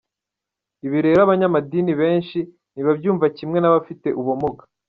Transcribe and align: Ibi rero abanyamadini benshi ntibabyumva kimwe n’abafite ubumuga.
Ibi 0.85 0.97
rero 1.05 1.19
abanyamadini 1.23 1.91
benshi 2.01 2.39
ntibabyumva 2.73 3.25
kimwe 3.37 3.57
n’abafite 3.59 4.07
ubumuga. 4.19 4.61